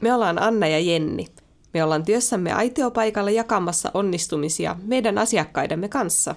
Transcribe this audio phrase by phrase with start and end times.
[0.00, 1.26] Me ollaan Anna ja Jenni.
[1.74, 6.34] Me ollaan työssämme aitiopaikalla jakamassa onnistumisia meidän asiakkaidemme kanssa.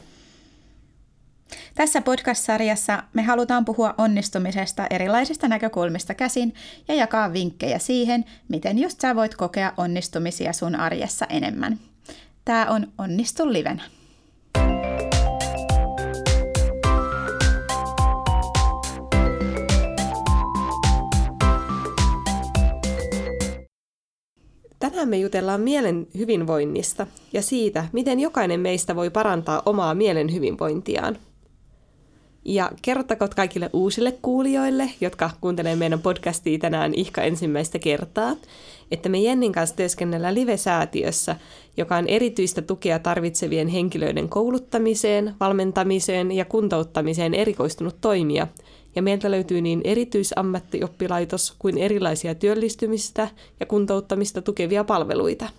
[1.76, 6.54] Tässä podcast-sarjassa me halutaan puhua onnistumisesta erilaisista näkökulmista käsin
[6.88, 11.80] ja jakaa vinkkejä siihen, miten just sä voit kokea onnistumisia sun arjessa enemmän.
[12.46, 13.84] Tämä on Onnistu livenä.
[24.84, 31.18] Tänään me jutellaan mielen hyvinvoinnista ja siitä, miten jokainen meistä voi parantaa omaa mielen hyvinvointiaan.
[32.46, 38.36] Ja kerrottakoon kaikille uusille kuulijoille, jotka kuuntelevat meidän podcastia tänään ihka ensimmäistä kertaa,
[38.92, 41.36] että me Jennin kanssa työskennellään Live-säätiössä,
[41.78, 48.48] joka on erityistä tukea tarvitsevien henkilöiden kouluttamiseen, valmentamiseen ja kuntouttamiseen erikoistunut toimija–
[48.96, 53.28] ja meiltä löytyy niin erityisammattioppilaitos kuin erilaisia työllistymistä
[53.60, 55.50] ja kuntouttamista tukevia palveluita.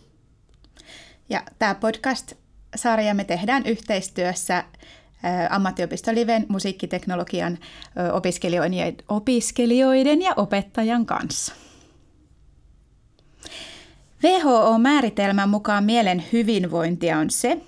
[1.29, 4.65] Ja tämä podcast-sarja me tehdään yhteistyössä
[5.51, 7.59] ammattiopisto Liven musiikkiteknologian
[9.09, 11.53] opiskelijoiden ja opettajan kanssa.
[14.25, 17.61] WHO-määritelmän mukaan mielen hyvinvointia on se,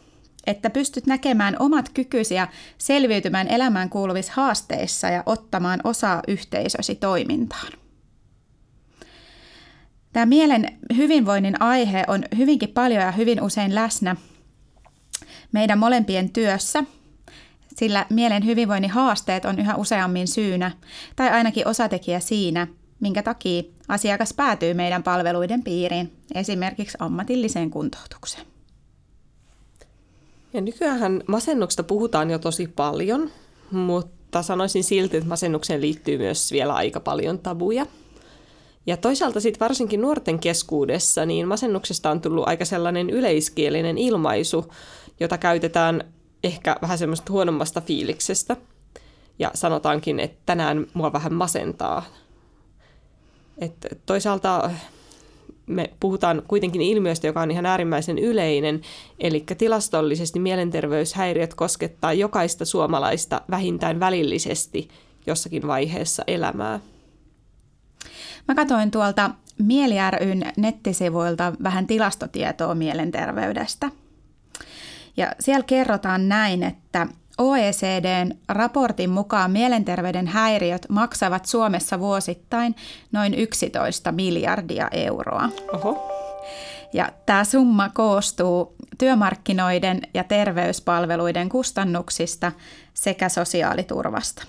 [0.46, 7.72] että pystyt näkemään omat kykysi ja selviytymään elämään kuuluvissa haasteissa ja ottamaan osaa yhteisösi toimintaan.
[10.12, 14.16] Tämä mielen hyvinvoinnin aihe on hyvinkin paljon ja hyvin usein läsnä
[15.52, 16.84] meidän molempien työssä,
[17.76, 20.70] sillä mielen hyvinvoinnin haasteet on yhä useammin syynä
[21.16, 22.66] tai ainakin osatekijä siinä,
[23.00, 28.55] minkä takia asiakas päätyy meidän palveluiden piiriin, esimerkiksi ammatilliseen kuntoutukseen.
[30.56, 33.30] Ja nykyään masennuksesta puhutaan jo tosi paljon,
[33.70, 37.86] mutta sanoisin silti, että masennukseen liittyy myös vielä aika paljon tabuja.
[38.86, 44.72] Ja toisaalta sitten varsinkin nuorten keskuudessa, niin masennuksesta on tullut aika sellainen yleiskielinen ilmaisu,
[45.20, 46.04] jota käytetään
[46.44, 48.56] ehkä vähän semmoista huonommasta fiiliksestä.
[49.38, 52.04] Ja sanotaankin, että tänään mua vähän masentaa.
[53.58, 53.74] Et
[54.06, 54.70] toisaalta
[55.66, 58.80] me puhutaan kuitenkin ilmiöstä, joka on ihan äärimmäisen yleinen,
[59.18, 64.88] eli tilastollisesti mielenterveyshäiriöt koskettaa jokaista suomalaista vähintään välillisesti
[65.26, 66.80] jossakin vaiheessa elämää.
[68.48, 73.90] Mä katsoin tuolta Mieli ryn nettisivuilta vähän tilastotietoa mielenterveydestä.
[75.16, 77.06] Ja siellä kerrotaan näin, että
[77.38, 82.76] OECDn raportin mukaan mielenterveyden häiriöt maksavat Suomessa vuosittain
[83.12, 85.48] noin 11 miljardia euroa.
[85.72, 86.12] Oho.
[86.92, 92.52] Ja tämä summa koostuu työmarkkinoiden ja terveyspalveluiden kustannuksista
[92.94, 94.46] sekä sosiaaliturvasta.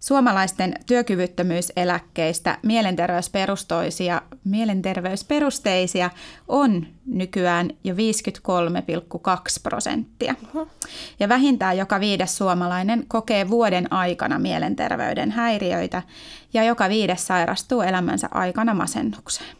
[0.00, 6.10] Suomalaisten työkyvyttömyyseläkkeistä mielenterveysperustoisia, mielenterveysperusteisia
[6.48, 7.98] on nykyään jo 53,2
[9.62, 10.34] prosenttia.
[11.20, 16.02] Ja vähintään joka viides suomalainen kokee vuoden aikana mielenterveyden häiriöitä
[16.54, 19.56] ja joka viides sairastuu elämänsä aikana masennukseen.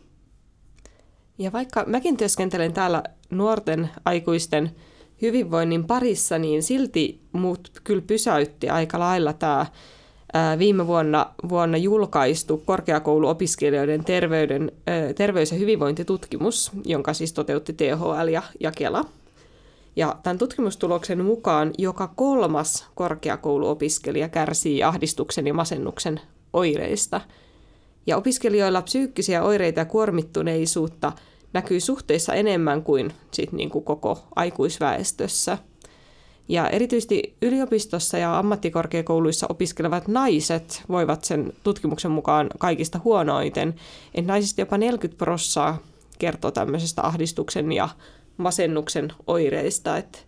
[1.39, 4.71] Ja vaikka mäkin työskentelen täällä nuorten aikuisten
[5.23, 9.67] hyvinvoinnin parissa, niin silti muut kyllä pysäytti aika lailla tämä
[10.59, 14.73] viime vuonna, vuonna julkaistu korkeakouluopiskelijoiden terveyden,
[15.15, 19.05] terveys- ja hyvinvointitutkimus, jonka siis toteutti THL ja, ja Kela.
[19.97, 26.21] Ja tämän tutkimustuloksen mukaan joka kolmas korkeakouluopiskelija kärsii ahdistuksen ja masennuksen
[26.53, 27.21] oireista.
[28.07, 31.13] Ja opiskelijoilla psyykkisiä oireita ja kuormittuneisuutta
[31.53, 35.59] näkyy suhteessa enemmän kuin, sit niin kuin koko aikuisväestössä–
[36.51, 43.75] ja erityisesti yliopistossa ja ammattikorkeakouluissa opiskelevat naiset voivat sen tutkimuksen mukaan kaikista huonoiten.
[44.15, 45.79] Että naisista jopa 40 prossaa
[46.19, 47.89] kertoo tämmöisestä ahdistuksen ja
[48.37, 49.97] masennuksen oireista.
[49.97, 50.19] Että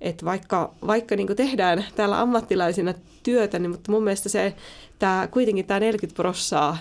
[0.00, 4.54] et vaikka, vaikka niin tehdään täällä ammattilaisina työtä, niin mutta mun mielestä se,
[4.98, 6.76] tää, kuitenkin tämä 40 prossaa,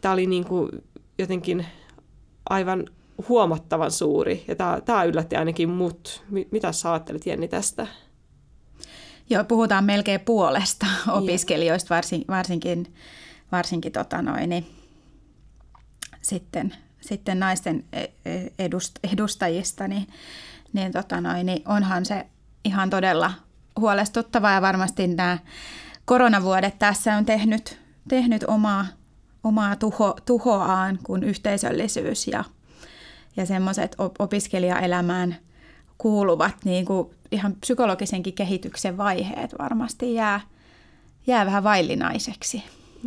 [0.00, 0.46] tämä oli niin
[1.18, 1.66] jotenkin
[2.50, 2.86] aivan
[3.28, 4.44] huomattavan suuri.
[4.48, 4.54] Ja
[4.84, 6.22] tämä yllätti ainakin mut.
[6.50, 7.86] Mitä sä ajattelet Jenni tästä?
[9.30, 12.94] Joo, puhutaan melkein puolesta opiskelijoista, varsin, varsinkin,
[13.52, 14.66] varsinkin tota noin, niin
[16.22, 20.06] sitten, sitten naisten e, e, edust, edustajista, niin,
[20.72, 22.26] niin, tota noin, niin onhan se
[22.64, 23.32] ihan todella
[23.80, 25.38] huolestuttavaa ja varmasti nämä
[26.04, 28.86] koronavuodet tässä on tehnyt, tehnyt omaa,
[29.44, 32.44] omaa tuho, tuhoaan, kuin yhteisöllisyys ja,
[33.36, 35.36] ja semmoiset opiskelijaelämään
[35.98, 40.40] kuuluvat niin kuin ihan psykologisenkin kehityksen vaiheet varmasti jää,
[41.26, 42.62] jää vähän vaillinaiseksi.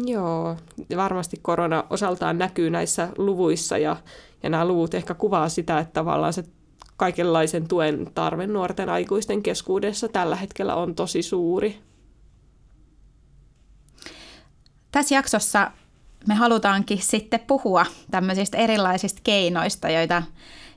[0.05, 0.55] Joo,
[0.95, 3.95] varmasti korona osaltaan näkyy näissä luvuissa ja,
[4.43, 6.43] ja nämä luvut ehkä kuvaa sitä, että tavallaan se
[6.97, 11.79] kaikenlaisen tuen tarve nuorten aikuisten keskuudessa tällä hetkellä on tosi suuri.
[14.91, 15.71] Tässä jaksossa
[16.27, 20.23] me halutaankin sitten puhua tämmöisistä erilaisista keinoista, joita,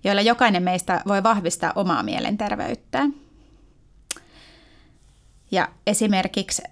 [0.05, 3.14] joilla jokainen meistä voi vahvistaa omaa mielenterveyttään.
[5.50, 6.62] Ja esimerkiksi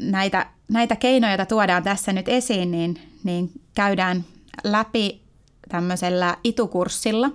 [0.00, 4.24] näitä, näitä keinoja, joita tuodaan tässä nyt esiin, niin, niin käydään
[4.64, 5.22] läpi
[5.68, 7.30] tämmöisellä itukurssilla,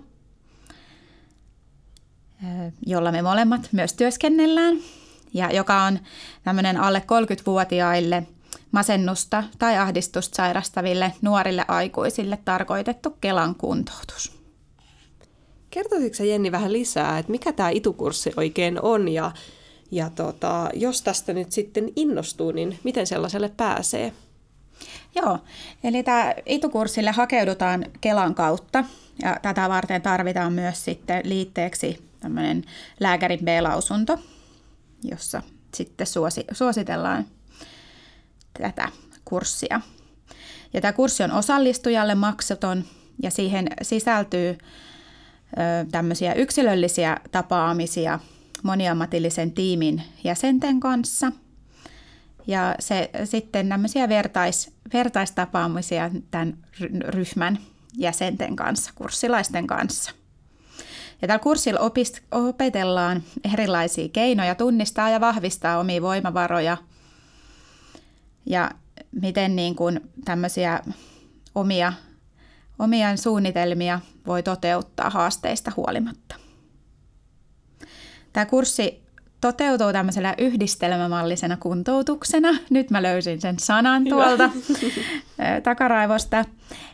[2.85, 4.77] jolla me molemmat myös työskennellään,
[5.33, 5.99] ja joka on
[6.43, 8.27] tämmöinen alle 30-vuotiaille
[8.71, 14.37] masennusta tai ahdistusta sairastaville nuorille aikuisille tarkoitettu Kelan kuntoutus.
[15.69, 19.31] Kertoisitko Jenni vähän lisää, että mikä tämä itukurssi oikein on ja
[19.91, 24.13] ja tota, jos tästä nyt sitten innostuu, niin miten sellaiselle pääsee?
[25.15, 25.39] Joo,
[25.83, 28.83] eli tämä itukurssille hakeudutaan Kelan kautta
[29.21, 32.63] ja tätä varten tarvitaan myös sitten liitteeksi tämmöinen
[32.99, 34.19] lääkärin B-lausunto,
[35.03, 35.41] jossa
[35.75, 37.25] sitten suosi, suositellaan
[38.61, 38.89] tätä
[39.25, 39.81] kurssia.
[40.73, 42.83] Ja tämä kurssi on osallistujalle maksaton
[43.23, 48.19] ja siihen sisältyy ö, tämmöisiä yksilöllisiä tapaamisia–
[48.63, 51.31] moniammatillisen tiimin jäsenten kanssa.
[52.47, 56.57] Ja se, sitten tämmöisiä vertais, vertaistapaamisia tämän
[57.07, 57.59] ryhmän
[57.97, 60.11] jäsenten kanssa, kurssilaisten kanssa.
[61.21, 63.23] Ja tällä kurssilla opist, opetellaan
[63.53, 66.77] erilaisia keinoja tunnistaa ja vahvistaa omia voimavaroja
[68.45, 68.71] ja
[69.11, 70.79] miten niin kuin tämmöisiä
[71.55, 71.93] omia,
[72.79, 76.46] omia suunnitelmia voi toteuttaa haasteista huolimatta.
[78.37, 79.03] Tämä kurssi
[79.41, 82.49] toteutuu tämmöisellä yhdistelmämallisena kuntoutuksena.
[82.69, 84.49] Nyt mä löysin sen sanan tuolta
[85.63, 86.45] takaraivosta.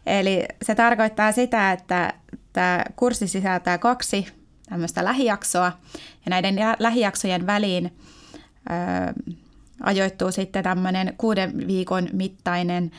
[0.06, 2.14] Eli se tarkoittaa sitä, että
[2.54, 4.28] tämä kurssi sisältää kaksi
[4.70, 5.72] tämmöistä lähijaksoa,
[6.26, 7.98] ja näiden lähijaksojen väliin
[8.36, 9.32] ö,
[9.82, 12.92] ajoittuu sitten tämmöinen kuuden viikon mittainen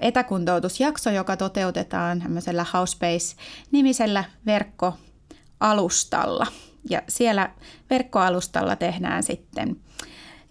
[0.00, 6.46] etäkuntoutusjakso, joka toteutetaan tämmöisellä Housebase-nimisellä verkkoalustalla.
[6.90, 7.50] Ja siellä
[7.90, 9.76] verkkoalustalla tehdään sitten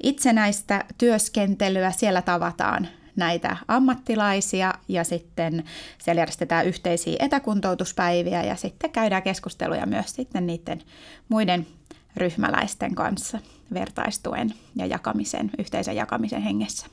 [0.04, 1.92] itsenäistä työskentelyä.
[1.92, 5.64] Siellä tavataan näitä ammattilaisia ja sitten
[5.98, 10.82] siellä järjestetään yhteisiä etäkuntoutuspäiviä ja sitten käydään keskusteluja myös sitten niiden
[11.30, 11.68] muiden
[12.16, 13.40] ryhmäläisten kanssa
[13.74, 16.88] vertaistuen ja jakamisen, yhteisen jakamisen hengessä.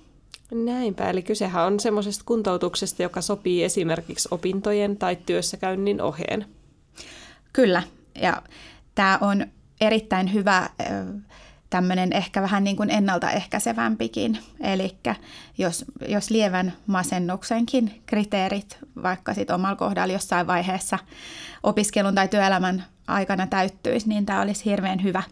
[0.55, 6.47] Näinpä, eli kysehän on semmoisesta kuntoutuksesta, joka sopii esimerkiksi opintojen tai työssäkäynnin oheen.
[7.53, 7.83] Kyllä,
[8.15, 8.43] ja
[8.94, 9.47] tämä on
[9.81, 10.71] erittäin hyvä
[11.71, 14.39] tämmöinen ehkä vähän niin kuin ennaltaehkäisevämpikin.
[14.61, 14.97] Eli
[15.59, 20.99] jos, jos lievän masennuksenkin kriteerit vaikka sit omalla kohdalla jossain vaiheessa
[21.62, 25.23] opiskelun tai työelämän aikana täyttyisi, niin tämä olisi hirveän hyvä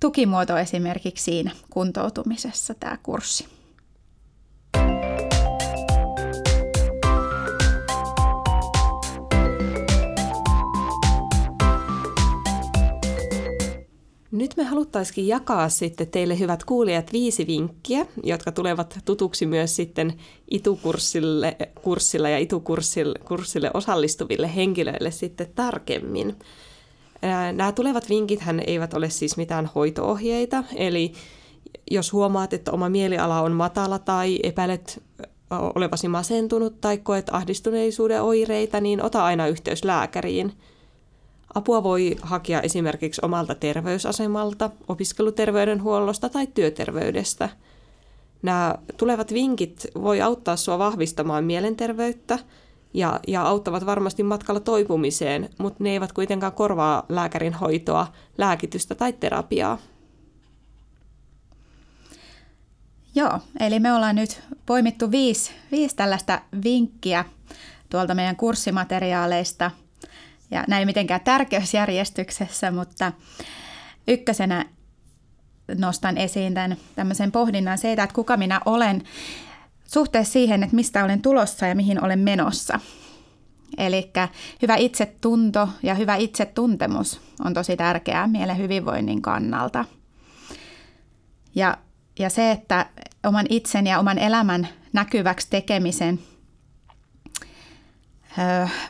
[0.00, 3.57] tukimuoto esimerkiksi siinä kuntoutumisessa tämä kurssi.
[14.38, 20.12] Nyt me haluttaisikin jakaa sitten teille hyvät kuulijat viisi vinkkiä, jotka tulevat tutuksi myös sitten
[20.50, 26.36] itukurssille kurssilla ja itukurssille kurssille osallistuville henkilöille sitten tarkemmin.
[27.52, 31.12] Nämä tulevat vinkit eivät ole siis mitään hoitoohjeita, eli
[31.90, 35.02] jos huomaat, että oma mieliala on matala tai epäilet
[35.50, 40.52] olevasi masentunut tai koet ahdistuneisuuden oireita, niin ota aina yhteys lääkäriin–
[41.54, 47.48] Apua voi hakea esimerkiksi omalta terveysasemalta, opiskeluterveydenhuollosta tai työterveydestä.
[48.42, 52.38] Nämä tulevat vinkit voi auttaa sinua vahvistamaan mielenterveyttä
[52.94, 58.06] ja, ja auttavat varmasti matkalla toipumiseen, mutta ne eivät kuitenkaan korvaa lääkärin hoitoa,
[58.38, 59.78] lääkitystä tai terapiaa.
[63.14, 67.24] Joo, eli me ollaan nyt poimittu viisi, viisi tällaista vinkkiä
[67.90, 69.70] tuolta meidän kurssimateriaaleista–
[70.50, 73.12] ja näin mitenkään tärkeysjärjestyksessä, mutta
[74.08, 74.64] ykkösenä
[75.78, 79.02] nostan esiin tämän tämmöisen pohdinnan siitä, että kuka minä olen
[79.84, 82.80] suhteessa siihen, että mistä olen tulossa ja mihin olen menossa.
[83.78, 84.12] Eli
[84.62, 89.84] hyvä itsetunto ja hyvä itsetuntemus on tosi tärkeää mielen hyvinvoinnin kannalta.
[91.54, 91.76] Ja,
[92.18, 92.86] ja se, että
[93.26, 96.18] oman itsen ja oman elämän näkyväksi tekemisen–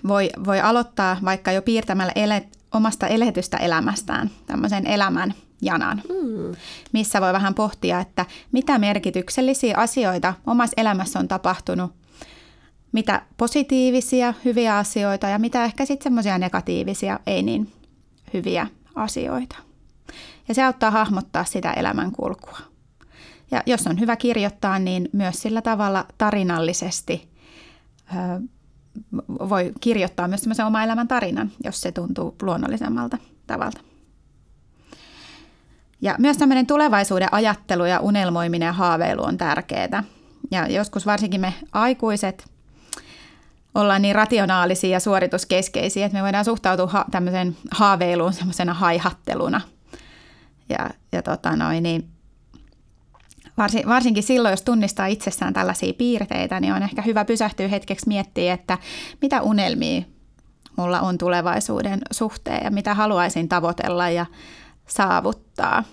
[0.09, 6.57] voi, voi aloittaa vaikka jo piirtämällä ele, omasta eletystä elämästään tämmöisen elämän janan, mm.
[6.92, 11.92] missä voi vähän pohtia, että mitä merkityksellisiä asioita omassa elämässä on tapahtunut,
[12.92, 17.73] mitä positiivisia, hyviä asioita ja mitä ehkä sitten semmoisia negatiivisia, ei niin
[18.35, 19.57] hyviä asioita.
[20.49, 22.59] Ja se auttaa hahmottaa sitä elämänkulkua.
[23.50, 27.28] Ja jos on hyvä kirjoittaa, niin myös sillä tavalla tarinallisesti
[29.28, 33.81] voi kirjoittaa myös semmoisen oma elämän tarinan, jos se tuntuu luonnollisemmalta tavalta.
[36.00, 40.05] Ja myös tämmöinen tulevaisuuden ajattelu ja unelmoiminen ja haaveilu on tärkeää.
[40.50, 42.50] Ja joskus varsinkin me aikuiset
[43.75, 49.61] ollaan niin rationaalisia ja suorituskeskeisiä, että me voidaan suhtautua ha- tämmöiseen haaveiluun semmoisena haihatteluna.
[50.69, 52.09] Ja, ja tota noin, niin
[53.59, 58.55] varsin, varsinkin silloin, jos tunnistaa itsessään tällaisia piirteitä, niin on ehkä hyvä pysähtyä hetkeksi miettiä,
[58.55, 58.79] että
[59.23, 60.03] mitä unelmia
[60.77, 64.27] mulla on tulevaisuuden suhteen ja mitä haluaisin tavoitella ja
[64.87, 65.85] saavuttaa.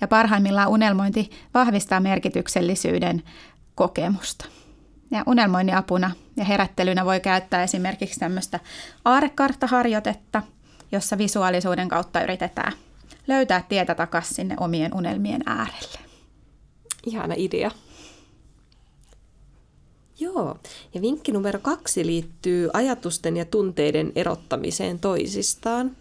[0.00, 3.22] Ja parhaimmillaan unelmointi vahvistaa merkityksellisyyden
[3.74, 4.44] kokemusta.
[5.10, 8.60] Ja unelmoinnin apuna ja herättelynä voi käyttää esimerkiksi tämmöistä
[9.04, 10.42] aarekarttaharjoitetta,
[10.92, 12.72] jossa visuaalisuuden kautta yritetään
[13.26, 16.05] löytää tietä takaisin sinne omien unelmien äärelle.
[17.06, 17.70] Ihana idea.
[20.20, 20.56] Joo,
[20.94, 25.96] ja vinkki numero kaksi liittyy ajatusten ja tunteiden erottamiseen toisistaan.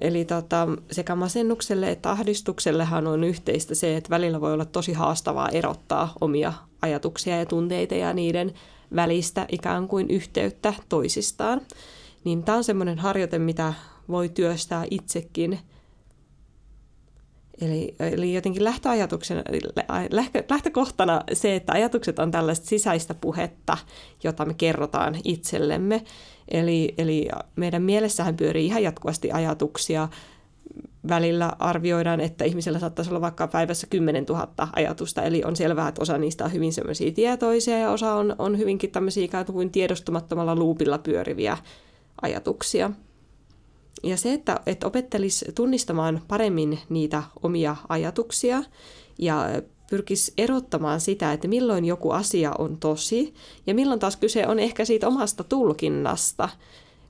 [0.00, 5.48] Eli tota, sekä masennukselle että ahdistuksellehan on yhteistä se, että välillä voi olla tosi haastavaa
[5.48, 6.52] erottaa omia
[6.82, 8.54] ajatuksia ja tunteita ja niiden
[8.94, 11.60] välistä ikään kuin yhteyttä toisistaan.
[12.24, 13.74] Niin tämä on semmoinen harjoite, mitä
[14.08, 15.58] voi työstää itsekin–
[17.66, 19.42] Eli, eli jotenkin lähtöajatuksena,
[20.50, 23.78] lähtökohtana se, että ajatukset on tällaista sisäistä puhetta,
[24.24, 26.04] jota me kerrotaan itsellemme.
[26.48, 30.08] Eli, eli meidän mielessähän pyörii ihan jatkuvasti ajatuksia.
[31.08, 36.02] Välillä arvioidaan, että ihmisellä saattaisi olla vaikka päivässä 10 000 ajatusta, eli on selvää, että
[36.02, 40.56] osa niistä on hyvin semmoisia tietoisia ja osa on, on hyvinkin tämmöisiä ikään kuin tiedostamattomalla
[40.56, 41.58] luupilla pyöriviä
[42.22, 42.90] ajatuksia.
[44.02, 48.62] Ja se, että, että opettelisi tunnistamaan paremmin niitä omia ajatuksia
[49.18, 53.34] ja pyrkisi erottamaan sitä, että milloin joku asia on tosi
[53.66, 56.48] ja milloin taas kyse on ehkä siitä omasta tulkinnasta,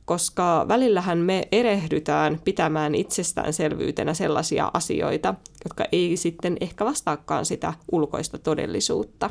[0.05, 5.35] koska välillähän me erehdytään pitämään itsestäänselvyytenä sellaisia asioita,
[5.65, 9.31] jotka ei sitten ehkä vastaakaan sitä ulkoista todellisuutta.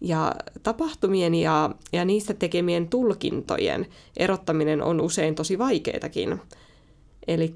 [0.00, 3.86] Ja tapahtumien ja, ja niistä tekemien tulkintojen
[4.16, 6.40] erottaminen on usein tosi vaikeatakin.
[7.28, 7.54] Eli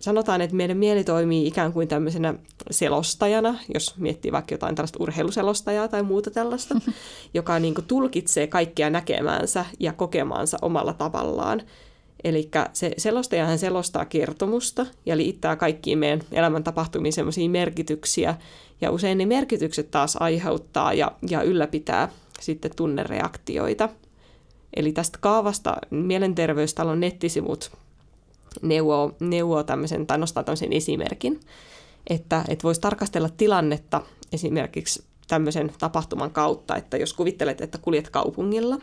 [0.00, 2.34] sanotaan, että meidän mieli toimii ikään kuin tämmöisenä
[2.70, 6.74] selostajana, jos miettii vaikka jotain tällaista urheiluselostajaa tai muuta tällaista,
[7.34, 11.62] joka niin kuin tulkitsee kaikkea näkemäänsä ja kokemaansa omalla tavallaan.
[12.24, 18.34] Eli se selostajahan selostaa kertomusta ja liittää kaikkiin meidän elämän tapahtumiin sellaisia merkityksiä,
[18.82, 22.08] ja usein ne merkitykset taas aiheuttaa ja, ja ylläpitää
[22.40, 23.88] sitten tunnereaktioita.
[24.76, 27.72] Eli tästä kaavasta Mielenterveystalon nettisivut
[28.62, 31.40] neuvoo, neuvoo tämmöisen, tai nostaa tämmöisen esimerkin,
[32.06, 38.78] että, että voisi tarkastella tilannetta esimerkiksi tämmöisen tapahtuman kautta, että jos kuvittelet, että kuljet kaupungilla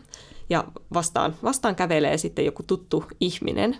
[0.50, 0.64] ja
[0.94, 3.76] vastaan, vastaan kävelee sitten joku tuttu ihminen,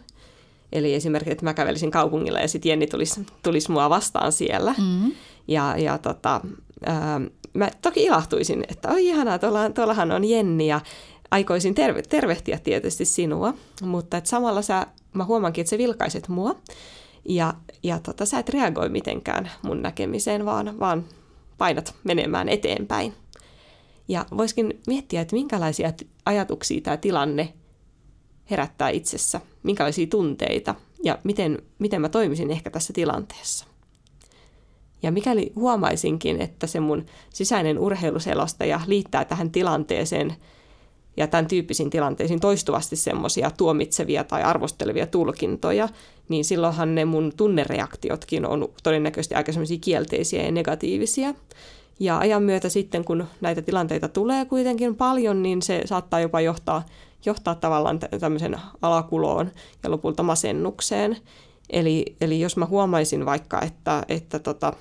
[0.73, 5.13] eli esimerkiksi, että mä kävelisin kaupungilla ja sitten Jenni tulisi, tulisi mua vastaan siellä, mm-hmm.
[5.49, 6.41] Ja, ja tota,
[6.87, 7.21] ää,
[7.55, 10.81] mä toki ilahtuisin, että oi ihanaa, tuolla, tuollahan on Jenni ja
[11.31, 16.57] aikoisin terve, tervehtiä tietysti sinua, mutta et samalla sä, mä huomaankin, että sä vilkaiset mua
[17.25, 21.05] ja, ja tota, sä et reagoi mitenkään mun näkemiseen, vaan, vaan
[21.59, 23.15] painat menemään eteenpäin.
[24.09, 25.93] Ja voiskin miettiä, että minkälaisia
[26.27, 27.53] ajatuksia tämä tilanne
[28.51, 33.67] herättää itsessä, minkälaisia tunteita ja miten, miten mä toimisin ehkä tässä tilanteessa.
[35.03, 40.37] Ja mikäli huomaisinkin, että se mun sisäinen urheiluselostaja liittää tähän tilanteeseen
[41.17, 45.89] ja tämän tyyppisiin tilanteisiin toistuvasti semmoisia tuomitsevia tai arvostelevia tulkintoja,
[46.29, 51.35] niin silloinhan ne mun tunnereaktiotkin on todennäköisesti aika semmoisia kielteisiä ja negatiivisia.
[52.01, 56.83] Ja ajan myötä sitten, kun näitä tilanteita tulee kuitenkin paljon, niin se saattaa jopa johtaa,
[57.27, 59.51] johtaa tavallaan tämmöisen alakuloon
[59.83, 61.17] ja lopulta masennukseen.
[61.71, 64.73] Eli, eli jos mä huomaisin vaikka, että, että tota,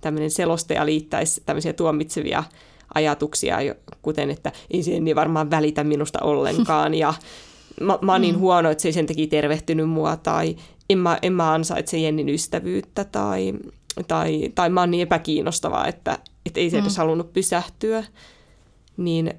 [0.00, 2.44] tämmöinen selostaja liittäisi tämmöisiä tuomitsevia
[2.94, 3.56] ajatuksia,
[4.02, 7.14] kuten että ei se niin varmaan välitä minusta ollenkaan ja
[7.80, 8.40] mä, mä oon niin mm.
[8.40, 10.56] huono, että se ei sen takia tervehtynyt mua tai
[10.90, 13.52] en mä, en mä ansaitse Jennin ystävyyttä tai,
[14.08, 16.96] tai, tai mä oon niin epäkiinnostava, että, että ei se edes mm.
[16.96, 18.04] halunnut pysähtyä,
[18.96, 19.34] niin,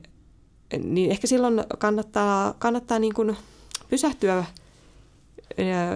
[0.83, 3.37] niin ehkä silloin kannattaa, kannattaa niin kuin
[3.89, 4.45] pysähtyä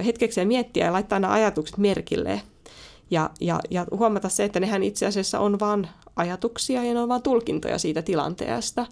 [0.05, 2.41] hetkeksi miettiä ja laittaa nämä ajatukset merkille.
[3.11, 7.09] Ja, ja, ja huomata se, että nehän itse asiassa on vain ajatuksia ja ne on
[7.09, 8.85] vain tulkintoja siitä tilanteesta.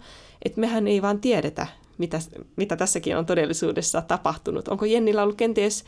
[0.44, 1.66] Että mehän ei vaan tiedetä,
[1.98, 2.20] mitä,
[2.56, 4.68] mitä tässäkin on todellisuudessa tapahtunut.
[4.68, 5.84] Onko Jennillä ollut kenties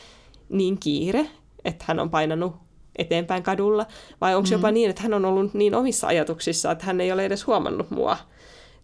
[0.48, 1.30] niin kiire,
[1.64, 2.56] että hän on painanut
[2.98, 3.86] eteenpäin kadulla,
[4.20, 4.52] vai onko mm.
[4.52, 7.90] jopa niin, että hän on ollut niin omissa ajatuksissa, että hän ei ole edes huomannut
[7.90, 8.16] mua?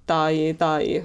[0.06, 1.04] Tai, tai,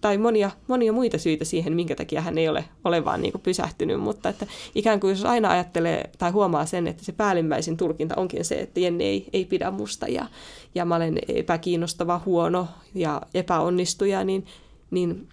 [0.00, 3.42] tai monia, monia muita syitä siihen, minkä takia hän ei ole, ole vaan niin kuin
[3.42, 8.14] pysähtynyt, mutta että ikään kuin jos aina ajattelee tai huomaa sen, että se päällimmäisin tulkinta
[8.16, 10.26] onkin se, että Jenni ei, ei pidä musta ja,
[10.74, 14.46] ja mä olen epäkiinnostava, huono ja epäonnistuja, niin,
[14.90, 15.28] niin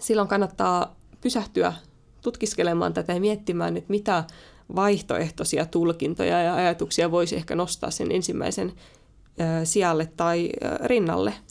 [0.00, 1.72] silloin kannattaa pysähtyä
[2.22, 4.24] tutkiskelemaan tätä ja miettimään, että mitä
[4.76, 8.72] vaihtoehtoisia tulkintoja ja ajatuksia voisi ehkä nostaa sen ensimmäisen
[9.64, 10.50] sijalle tai
[10.84, 11.34] rinnalle–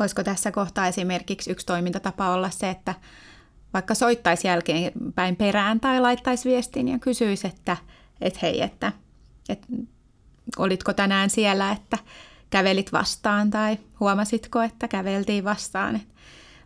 [0.00, 2.94] Voisiko tässä kohtaa esimerkiksi yksi toimintatapa olla se, että
[3.74, 7.76] vaikka soittaisi jälkeenpäin perään tai laittaisi viestin ja kysyisi, että,
[8.20, 8.92] että hei, että,
[9.48, 9.66] että
[10.56, 11.98] olitko tänään siellä, että
[12.50, 16.00] kävelit vastaan tai huomasitko, että käveltiin vastaan.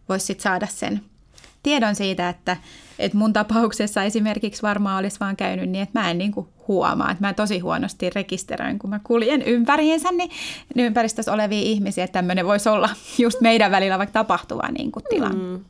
[0.08, 1.04] Voisi saada sen
[1.64, 2.56] tiedon siitä, että,
[2.98, 7.10] että mun tapauksessa esimerkiksi varmaan olisi vaan käynyt niin, että mä en niin kuin huomaa,
[7.10, 10.30] että mä tosi huonosti rekisteröin, kun mä kuljen ympäriinsä, niin,
[10.76, 15.58] ympäristössä olevia ihmisiä, että tämmöinen voisi olla just meidän välillä vaikka tapahtuva niin kuin tilanne.
[15.58, 15.64] Mm.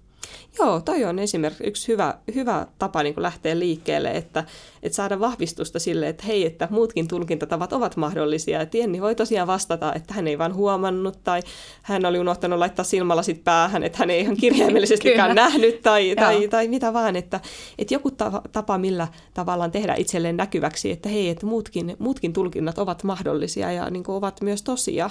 [0.58, 4.44] Joo, toi on esimerkiksi yksi hyvä, hyvä tapa niin kuin lähteä liikkeelle, että,
[4.82, 8.60] että saada vahvistusta sille, että hei, että muutkin tulkintatavat ovat mahdollisia.
[8.60, 11.42] Että Jenni voi tosiaan vastata, että hän ei vaan huomannut tai
[11.82, 16.68] hän oli unohtanut laittaa silmälasit päähän, että hän ei ihan kirjaimellisestikään nähnyt tai, tai, tai
[16.68, 17.16] mitä vaan.
[17.16, 17.40] Että,
[17.78, 18.10] että joku
[18.52, 23.90] tapa, millä tavallaan tehdä itselleen näkyväksi, että hei, että muutkin, muutkin tulkinnat ovat mahdollisia ja
[23.90, 25.10] niin kuin ovat myös tosia.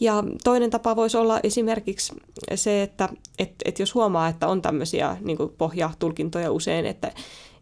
[0.00, 2.14] Ja toinen tapa voisi olla esimerkiksi
[2.54, 7.12] se, että et, et jos huomaa, että on tämmöisiä niin pohjatulkintoja usein, että,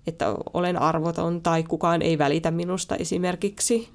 [0.06, 3.88] että olen arvoton tai kukaan ei välitä minusta esimerkiksi,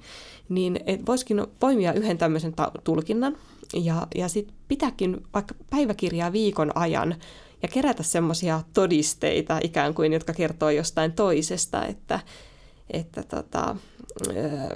[0.48, 3.36] niin voisikin poimia yhden tämmöisen ta- tulkinnan
[3.74, 7.14] ja, ja sitten pitääkin vaikka päiväkirjaa viikon ajan
[7.62, 12.20] ja kerätä semmoisia todisteita ikään kuin, jotka kertoo jostain toisesta, että,
[12.92, 13.76] että tota,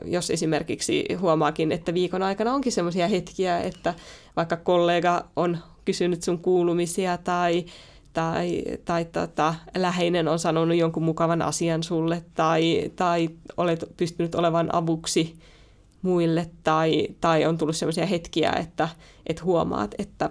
[0.05, 3.95] jos esimerkiksi huomaakin, että viikon aikana onkin sellaisia hetkiä, että
[4.37, 7.65] vaikka kollega on kysynyt sun kuulumisia tai,
[8.13, 14.75] tai, tai tota, läheinen on sanonut jonkun mukavan asian sulle tai, tai olet pystynyt olevan
[14.75, 15.37] avuksi
[16.03, 18.89] muille tai, tai on tullut sellaisia hetkiä, että,
[19.27, 20.31] että huomaat, että,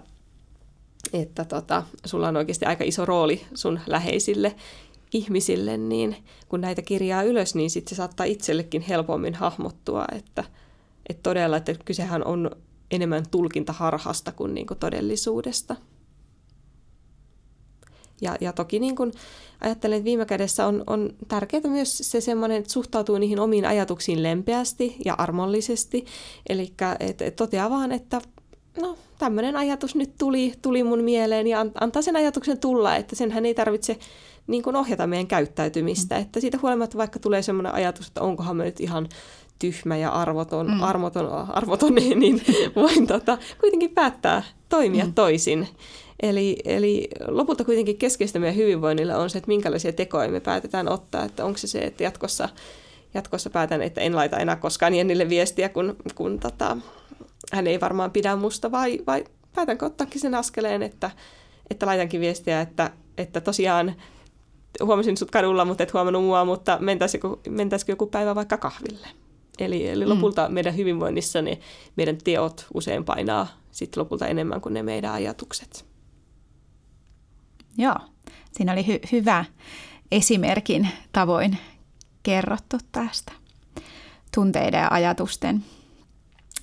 [1.14, 4.56] että tota, sulla on oikeasti aika iso rooli sun läheisille
[5.14, 6.16] ihmisille, niin
[6.50, 10.44] kun näitä kirjaa ylös, niin sitten se saattaa itsellekin helpommin hahmottua, että,
[11.10, 12.52] että todella, että kysehän on
[12.92, 15.76] enemmän tulkintaharhasta kuin, niin kuin todellisuudesta.
[18.22, 19.12] Ja, ja toki niin kuin
[19.62, 24.24] ajattelen, että viime kädessä on, on tärkeää myös se semmoinen, että suhtautuu niihin omiin ajatuksiin
[24.24, 26.06] lempeästi ja armollisesti.
[26.50, 28.22] Eli et, et toteaa vaan, että
[28.82, 33.46] no tämmöinen ajatus nyt tuli, tuli mun mieleen ja antaa sen ajatuksen tulla, että senhän
[33.46, 33.98] ei tarvitse
[34.48, 36.16] niin kuin ohjata meidän käyttäytymistä.
[36.16, 36.22] Mm.
[36.22, 39.10] Että siitä huolimatta vaikka tulee sellainen ajatus, että onkohan me nyt ihan
[39.60, 40.84] tyhmä ja arvoton, mm.
[40.84, 42.42] armoton, arvoton, niin
[42.76, 45.14] voin tota, kuitenkin päättää toimia mm.
[45.14, 45.68] toisin.
[46.24, 51.26] Eli, eli lopulta kuitenkin keskeistä meidän hyvinvoinnille on se, että minkälaisia tekoja me päätetään ottaa.
[51.26, 52.50] Että onko se se, että jatkossa,
[53.14, 56.78] jatkossa päätän, että en laita enää koskaan Jennille viestiä, kun, kun tota,
[57.54, 59.24] hän ei varmaan pidä musta, vai, vai
[59.56, 61.12] päätänkö ottaakin sen askeleen, että,
[61.70, 63.96] että laitankin viestiä, että, että tosiaan
[64.84, 69.08] huomasin sut kadulla, mutta et huomannut mua, mutta mentäisikö, mentäisikö joku päivä vaikka kahville?
[69.60, 70.10] Eli, eli mm.
[70.10, 70.54] lopulta mm.
[70.54, 71.60] meidän hyvinvoinnissa ne
[71.96, 75.86] meidän teot usein painaa sit lopulta enemmän kuin ne meidän ajatukset.
[77.78, 77.96] Joo,
[78.52, 79.46] siinä oli hy- hyvä
[80.12, 81.58] esimerkin tavoin
[82.24, 83.32] kerrottu tästä
[84.36, 85.64] tunteiden ja ajatusten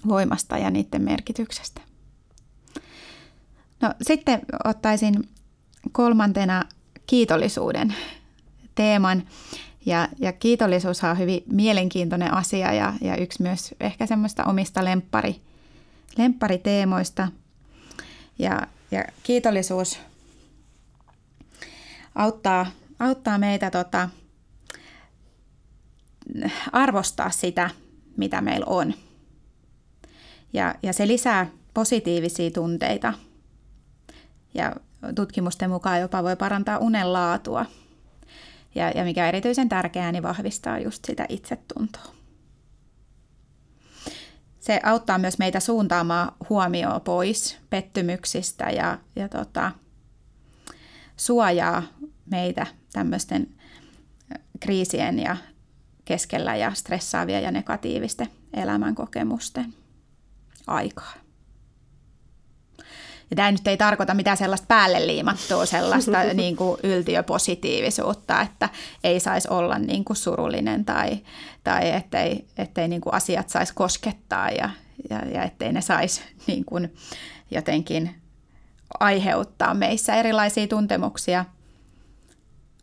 [0.09, 1.81] voimasta ja niiden merkityksestä.
[3.81, 5.29] No sitten ottaisin
[5.93, 6.65] kolmantena
[7.07, 7.95] kiitollisuuden
[8.75, 9.23] teeman.
[9.87, 15.41] Ja, ja kiitollisuus on hyvin mielenkiintoinen asia ja, ja yksi myös ehkä semmoista omista lemppari,
[16.17, 17.29] lemppariteemoista.
[18.39, 19.99] Ja, ja kiitollisuus
[22.15, 22.67] auttaa,
[22.99, 24.09] auttaa meitä tota,
[26.73, 27.71] arvostaa sitä,
[28.17, 28.95] mitä meillä on.
[30.53, 33.13] Ja, ja se lisää positiivisia tunteita.
[34.55, 34.77] Ja
[35.15, 37.67] tutkimusten mukaan jopa voi parantaa unen laatua.
[38.75, 42.15] Ja, ja mikä erityisen tärkeää, niin vahvistaa just sitä itsetuntoa.
[44.61, 49.73] Se auttaa myös meitä suuntaamaan huomioon pois pettymyksistä ja, ja tota,
[51.17, 51.83] suojaa
[52.31, 53.49] meitä tämmöisten
[54.61, 55.37] kriisien ja
[56.05, 59.75] keskellä ja stressaavia ja negatiivisten elämänkokemusten
[60.67, 61.13] aikaa.
[63.31, 68.69] Ja tämä nyt ei tarkoita mitään sellaista päälle liimattua sellaista niin kuin yltiöpositiivisuutta, että
[69.05, 71.19] ei saisi olla niin kuin surullinen tai,
[71.65, 74.71] tai ettei, ettei niin kuin asiat saisi koskettaa ja,
[75.11, 76.95] ja, ja ettei ne saisi niin kuin
[77.51, 78.15] jotenkin
[79.01, 81.45] aiheuttaa meissä erilaisia tuntemuksia.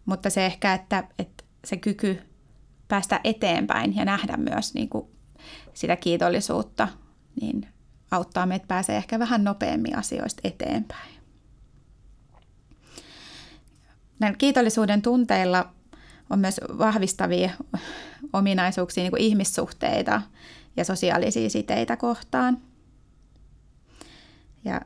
[0.05, 2.21] Mutta se ehkä, että, että se kyky
[2.87, 5.07] päästä eteenpäin ja nähdä myös niin kuin
[5.73, 6.87] sitä kiitollisuutta,
[7.41, 7.67] niin
[8.11, 11.17] auttaa meitä pääsee ehkä vähän nopeammin asioista eteenpäin.
[14.19, 15.73] Näillä kiitollisuuden tunteilla
[16.29, 17.49] on myös vahvistavia
[18.33, 20.21] ominaisuuksia niin kuin ihmissuhteita
[20.77, 22.61] ja sosiaalisia siteitä kohtaan.
[24.65, 24.81] Ja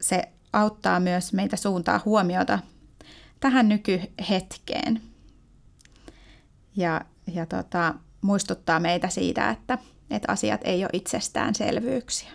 [0.00, 2.58] se auttaa myös meitä suuntaa huomiota
[3.40, 5.02] tähän nykyhetkeen.
[6.76, 9.78] Ja, ja tota, muistuttaa meitä siitä, että,
[10.10, 12.30] että asiat ei ole itsestäänselvyyksiä.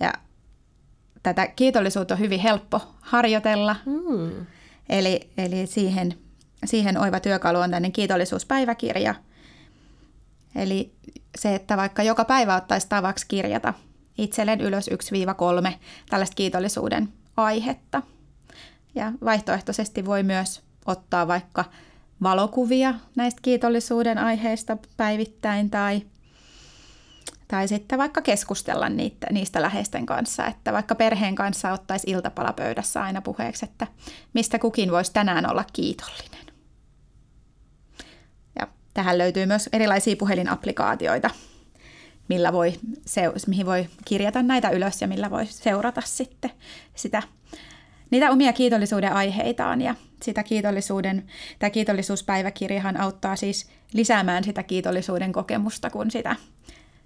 [0.00, 0.12] Ja
[1.22, 3.76] tätä kiitollisuutta on hyvin helppo harjoitella.
[3.86, 4.46] Mm.
[4.88, 6.14] Eli, eli siihen,
[6.64, 9.14] siihen oiva työkalu on tämmöinen kiitollisuuspäiväkirja.
[10.54, 10.94] Eli
[11.38, 13.74] se, että vaikka joka päivä ottaisi tavaksi kirjata
[14.18, 14.90] itselleen ylös
[15.68, 15.72] 1-3
[16.10, 18.02] tällaista kiitollisuuden aihetta.
[18.94, 21.64] Ja vaihtoehtoisesti voi myös ottaa vaikka
[22.22, 26.02] valokuvia näistä kiitollisuuden aiheista päivittäin tai
[27.52, 33.22] tai sitten vaikka keskustella niitä, niistä läheisten kanssa, että vaikka perheen kanssa ottaisi iltapalapöydässä aina
[33.22, 33.86] puheeksi, että
[34.34, 36.46] mistä kukin voisi tänään olla kiitollinen.
[38.58, 41.30] Ja tähän löytyy myös erilaisia puhelinapplikaatioita,
[42.28, 42.74] millä voi,
[43.46, 46.50] mihin voi kirjata näitä ylös ja millä voi seurata sitten
[46.94, 47.22] sitä,
[48.12, 49.80] niitä omia kiitollisuuden aiheitaan.
[49.80, 51.26] Ja sitä kiitollisuuden,
[51.58, 56.36] tämä kiitollisuuspäiväkirjahan auttaa siis lisäämään sitä kiitollisuuden kokemusta, kun sitä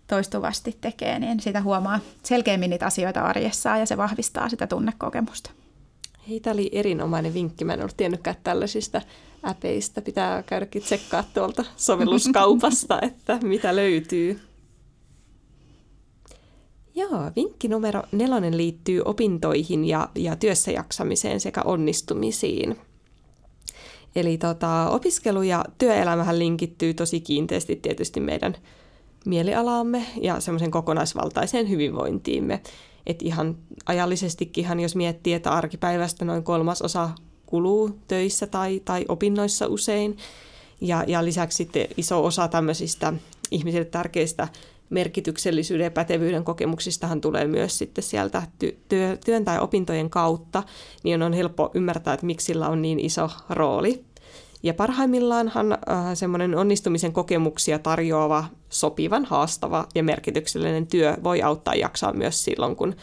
[0.07, 5.51] toistuvasti tekee, niin sitä huomaa selkeämmin niitä asioita arjessaan ja se vahvistaa sitä tunnekokemusta.
[6.29, 7.65] Hei, tämä oli erinomainen vinkki.
[7.65, 9.03] Mä en ollut tiennytkään tällaisista
[9.45, 10.03] äpeistä.
[10.03, 14.41] Pitää käydäkin tsekkaa tuolta sovelluskaupasta, että mitä löytyy.
[16.97, 22.77] Joo, vinkki numero nelonen liittyy opintoihin ja, ja työssä jaksamiseen sekä onnistumisiin.
[24.17, 28.57] Eli tota, opiskelu ja työelämähän linkittyy tosi kiinteästi tietysti meidän
[29.27, 32.61] mielialaamme ja semmoisen kokonaisvaltaiseen hyvinvointiimme.
[33.07, 33.57] Et ihan
[33.87, 37.11] ajallisestikin, jos miettii, että arkipäivästä noin kolmas osa
[37.47, 40.17] kuluu töissä tai, tai opinnoissa usein,
[40.81, 43.13] ja, ja lisäksi sitten iso osa tämmöisistä
[43.51, 44.49] ihmisille tärkeistä
[44.91, 48.43] merkityksellisyyden ja pätevyyden kokemuksistahan tulee myös sitten sieltä
[48.89, 50.63] työ, työn tai opintojen kautta,
[51.05, 54.05] niin on helppo ymmärtää, että miksi sillä on niin iso rooli.
[54.63, 55.79] Ja parhaimmillaanhan äh,
[56.15, 62.97] semmoinen onnistumisen kokemuksia tarjoava, sopivan, haastava ja merkityksellinen työ voi auttaa jaksaa myös silloin, kun,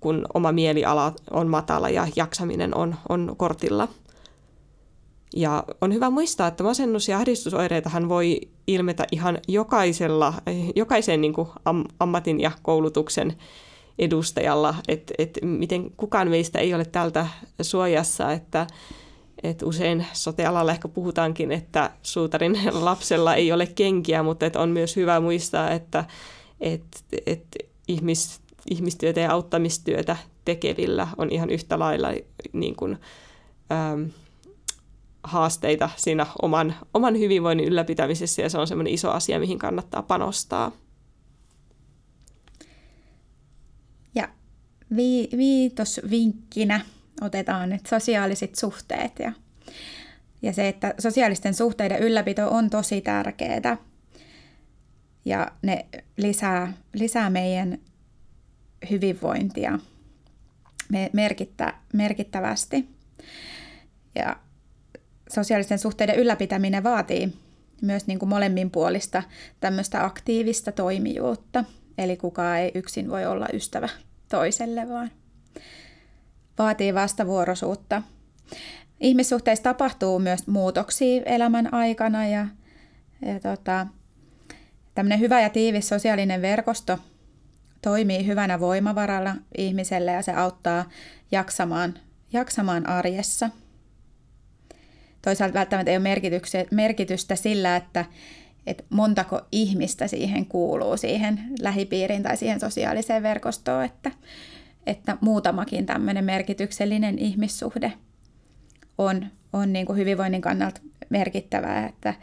[0.00, 3.88] kun oma mieliala on matala ja jaksaminen on, on kortilla.
[5.36, 10.34] Ja on hyvä muistaa, että masennus- ja ahdistusoireitahan voi ilmetä ihan jokaisella,
[10.76, 13.36] jokaisen niin kuin am, ammatin ja koulutuksen
[13.98, 17.26] edustajalla, että et miten kukaan meistä ei ole tältä
[17.62, 18.66] suojassa, että
[19.42, 24.96] et usein sotealalla ehkä puhutaankin, että suutarin lapsella ei ole kenkiä, mutta et on myös
[24.96, 26.04] hyvä muistaa, että
[26.60, 26.84] et,
[27.26, 27.46] et
[27.88, 32.08] ihmis, ihmistyötä ja auttamistyötä tekevillä on ihan yhtä lailla
[32.52, 32.98] niin kuin,
[33.72, 34.10] äm,
[35.26, 40.72] haasteita siinä oman, oman hyvinvoinnin ylläpitämisessä ja se on semmoinen iso asia, mihin kannattaa panostaa.
[44.14, 44.28] Ja
[44.96, 46.80] vi, viitosvinkkinä
[47.20, 49.32] otetaan nyt sosiaaliset suhteet ja,
[50.42, 53.76] ja se, että sosiaalisten suhteiden ylläpito on tosi tärkeää
[55.24, 55.86] ja ne
[56.16, 57.78] lisää, lisää meidän
[58.90, 59.78] hyvinvointia
[61.12, 62.88] merkittä, merkittävästi.
[64.14, 64.36] Ja
[65.34, 67.32] sosiaalisten suhteiden ylläpitäminen vaatii
[67.82, 69.22] myös niin kuin molemminpuolista
[69.60, 71.64] tämmöistä aktiivista toimijuutta.
[71.98, 73.88] Eli kukaan ei yksin voi olla ystävä
[74.28, 75.10] toiselle, vaan
[76.58, 78.02] vaatii vastavuoroisuutta.
[79.00, 82.46] Ihmissuhteissa tapahtuu myös muutoksia elämän aikana ja,
[83.22, 83.86] ja tota,
[84.94, 86.98] tämmöinen hyvä ja tiivis sosiaalinen verkosto
[87.82, 90.90] toimii hyvänä voimavaralla ihmiselle ja se auttaa
[91.32, 91.94] jaksamaan,
[92.32, 93.50] jaksamaan arjessa.
[95.26, 98.04] Toisaalta välttämättä ei ole merkitystä sillä, että,
[98.66, 104.10] että montako ihmistä siihen kuuluu, siihen lähipiiriin tai siihen sosiaaliseen verkostoon, että
[104.86, 107.92] että muutamakin tämmöinen merkityksellinen ihmissuhde
[108.98, 112.14] on, on niin kuin hyvinvoinnin kannalta merkittävää, että,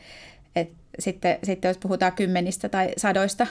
[0.56, 3.48] että sitten, sitten jos puhutaan kymmenistä tai sadoista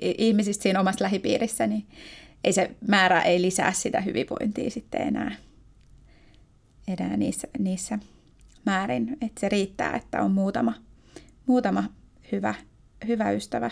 [0.00, 1.86] ihmisistä siinä omassa lähipiirissä, niin
[2.44, 5.36] ei se määrä ei lisää sitä hyvinvointia sitten enää,
[6.88, 7.98] enää niissä, niissä
[8.64, 9.12] määrin.
[9.12, 10.74] Että se riittää, että on muutama,
[11.46, 11.84] muutama
[12.32, 12.54] hyvä,
[13.06, 13.70] hyvä ystävä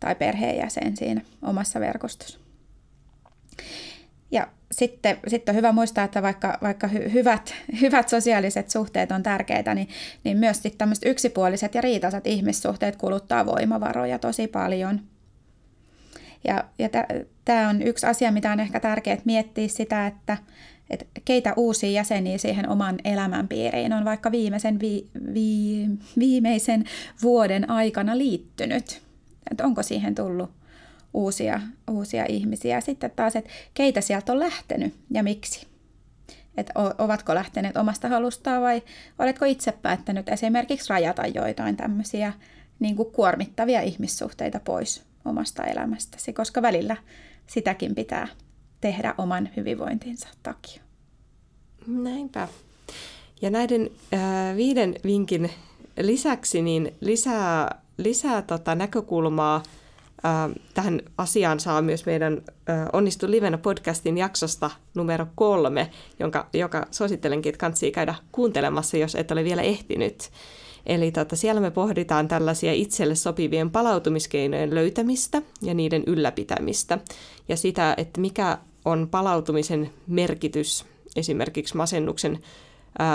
[0.00, 2.38] tai perheenjäsen siinä omassa verkostossa.
[4.30, 9.74] Ja sitten, sitten on hyvä muistaa, että vaikka, vaikka hyvät, hyvät sosiaaliset suhteet on tärkeitä,
[9.74, 9.88] niin,
[10.24, 15.00] niin myös tämmöiset yksipuoliset ja riitaiset ihmissuhteet kuluttaa voimavaroja tosi paljon.
[16.44, 16.88] Ja, ja
[17.44, 20.36] tämä on yksi asia, mitä on ehkä tärkeää miettiä sitä, että,
[20.92, 25.86] että keitä uusia jäseniä siihen oman elämän piiriin on vaikka viimeisen, vi, vi,
[26.18, 26.84] viimeisen
[27.22, 29.02] vuoden aikana liittynyt.
[29.50, 30.50] Että onko siihen tullut
[31.14, 32.80] uusia, uusia ihmisiä.
[32.80, 35.66] Sitten taas, että keitä sieltä on lähtenyt ja miksi.
[36.56, 38.82] Että ovatko lähteneet omasta halustaan vai
[39.18, 42.32] oletko itse päättänyt esimerkiksi rajata joitain tämmöisiä
[42.80, 46.96] niin kuin kuormittavia ihmissuhteita pois omasta elämästäsi, koska välillä
[47.46, 48.28] sitäkin pitää
[48.80, 50.81] tehdä oman hyvinvointinsa takia.
[51.86, 52.48] Näinpä.
[53.42, 55.50] Ja näiden äh, viiden vinkin
[56.00, 59.62] lisäksi niin lisää, lisää tota näkökulmaa
[60.74, 62.42] tähän asiaan saa myös meidän
[62.92, 69.30] Onnistu livenä podcastin jaksosta numero kolme, jonka, joka suosittelenkin, että kansi käydä kuuntelemassa, jos et
[69.30, 70.30] ole vielä ehtinyt.
[70.86, 76.98] Eli tota, siellä me pohditaan tällaisia itselle sopivien palautumiskeinojen löytämistä ja niiden ylläpitämistä
[77.48, 80.84] ja sitä, että mikä on palautumisen merkitys
[81.16, 82.38] esimerkiksi masennuksen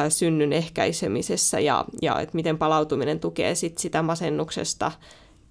[0.09, 4.91] synnyn ehkäisemisessä ja, ja että miten palautuminen tukee sit sitä masennuksesta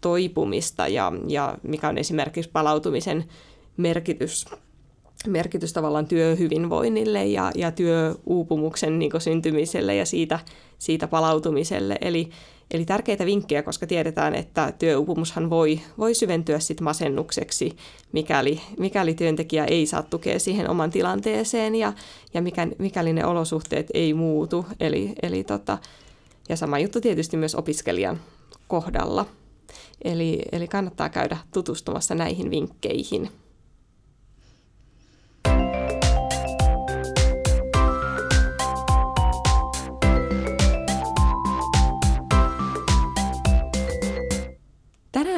[0.01, 3.25] toipumista ja, ja mikä on esimerkiksi palautumisen
[3.77, 4.47] merkitys,
[5.27, 10.39] merkitys tavallaan työhyvinvoinnille ja, ja työuupumuksen niin syntymiselle ja siitä,
[10.79, 11.99] siitä palautumiselle.
[12.01, 12.31] Eli,
[12.71, 17.77] eli tärkeitä vinkkejä, koska tiedetään, että työuupumushan voi, voi syventyä sit masennukseksi,
[18.13, 21.93] mikäli, mikäli työntekijä ei saa tukea siihen oman tilanteeseen ja,
[22.35, 24.67] ja mikä, mikäli ne olosuhteet ei muutu.
[24.81, 25.79] Eli, eli tota,
[26.49, 28.21] ja sama juttu tietysti myös opiskelijan
[28.69, 29.27] kohdalla.
[30.05, 33.31] Eli, eli kannattaa käydä tutustumassa näihin vinkkeihin.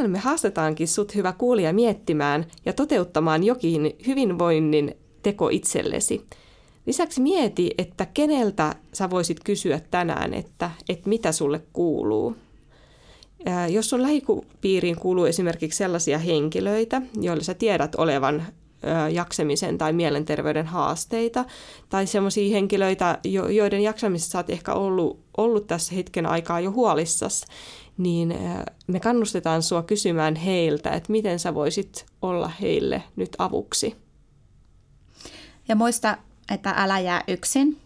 [0.09, 6.27] Me haastetaankin sut hyvä kuulija miettimään ja toteuttamaan jokin hyvinvoinnin teko itsellesi.
[6.87, 12.37] Lisäksi mieti, että keneltä sä voisit kysyä tänään, että, että mitä sulle kuuluu.
[13.71, 18.47] Jos sun lähipiiriin kuuluu esimerkiksi sellaisia henkilöitä, joilla sä tiedät olevan
[19.11, 21.45] jaksamisen tai mielenterveyden haasteita,
[21.89, 23.19] tai sellaisia henkilöitä,
[23.51, 27.45] joiden jaksamisessa oot ehkä ollut, ollut tässä hetken aikaa jo huolissas,
[27.99, 28.35] niin
[28.87, 33.97] me kannustetaan sua kysymään heiltä, että miten sä voisit olla heille nyt avuksi.
[35.69, 36.17] Ja muista,
[36.55, 37.81] että älä jää yksin.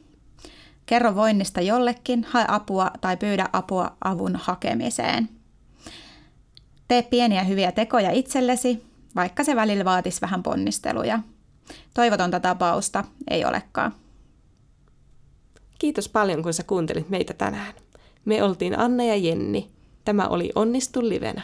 [0.87, 5.29] Kerro voinnista jollekin, hae apua tai pyydä apua avun hakemiseen–
[6.93, 8.83] Tee pieniä hyviä tekoja itsellesi,
[9.17, 11.19] vaikka se välillä vaatisi vähän ponnisteluja.
[11.95, 13.95] Toivotonta tapausta ei olekaan.
[15.79, 17.75] Kiitos paljon, kun sä kuuntelit meitä tänään.
[18.25, 19.71] Me oltiin Anna ja Jenni.
[20.05, 21.43] Tämä oli Onnistu livenä.